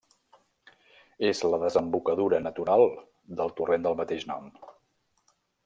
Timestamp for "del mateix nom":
3.87-4.51